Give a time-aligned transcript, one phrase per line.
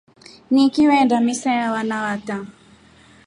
[0.51, 2.45] Nikiiwenda misa ya vana vata.